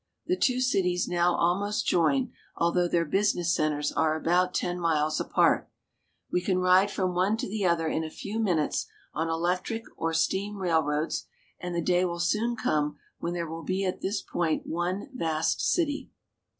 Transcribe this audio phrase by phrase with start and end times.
[0.25, 5.69] The two cities now almost join, although their business centers are about ten" miles apart.
[6.31, 10.11] We can ride from one to the other in a few minutes on electric or
[10.15, 11.27] steam railroads,
[11.59, 15.61] and the day will soon come when there will be at this point one vast
[15.61, 16.09] city.